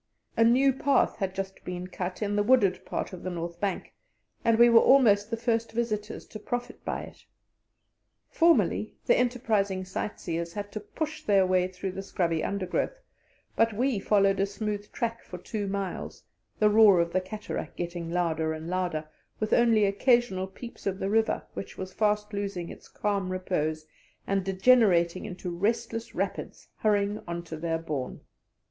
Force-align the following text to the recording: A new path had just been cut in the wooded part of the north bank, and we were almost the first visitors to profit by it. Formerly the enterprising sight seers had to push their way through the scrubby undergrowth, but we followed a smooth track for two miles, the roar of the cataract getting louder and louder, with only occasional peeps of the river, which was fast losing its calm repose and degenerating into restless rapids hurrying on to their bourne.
A 0.35 0.43
new 0.43 0.73
path 0.73 1.17
had 1.17 1.35
just 1.35 1.63
been 1.63 1.85
cut 1.85 2.23
in 2.23 2.35
the 2.35 2.41
wooded 2.41 2.83
part 2.87 3.13
of 3.13 3.21
the 3.21 3.29
north 3.29 3.59
bank, 3.59 3.93
and 4.43 4.57
we 4.57 4.67
were 4.67 4.79
almost 4.79 5.29
the 5.29 5.37
first 5.37 5.73
visitors 5.73 6.25
to 6.29 6.39
profit 6.39 6.83
by 6.83 7.03
it. 7.03 7.23
Formerly 8.27 8.95
the 9.05 9.15
enterprising 9.15 9.85
sight 9.85 10.19
seers 10.19 10.53
had 10.53 10.71
to 10.71 10.79
push 10.79 11.21
their 11.21 11.45
way 11.45 11.67
through 11.67 11.91
the 11.91 12.01
scrubby 12.01 12.43
undergrowth, 12.43 12.99
but 13.55 13.73
we 13.73 13.99
followed 13.99 14.39
a 14.39 14.47
smooth 14.47 14.91
track 14.91 15.21
for 15.23 15.37
two 15.37 15.67
miles, 15.67 16.23
the 16.57 16.71
roar 16.71 16.99
of 16.99 17.13
the 17.13 17.21
cataract 17.21 17.77
getting 17.77 18.09
louder 18.09 18.53
and 18.53 18.71
louder, 18.71 19.07
with 19.39 19.53
only 19.53 19.85
occasional 19.85 20.47
peeps 20.47 20.87
of 20.87 20.97
the 20.97 21.11
river, 21.11 21.43
which 21.53 21.77
was 21.77 21.93
fast 21.93 22.33
losing 22.33 22.69
its 22.69 22.87
calm 22.87 23.29
repose 23.31 23.85
and 24.25 24.43
degenerating 24.43 25.25
into 25.25 25.55
restless 25.55 26.15
rapids 26.15 26.67
hurrying 26.77 27.21
on 27.27 27.43
to 27.43 27.55
their 27.55 27.77
bourne. 27.77 28.19